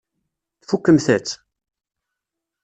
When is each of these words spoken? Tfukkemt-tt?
Tfukkemt-tt? 0.61 1.33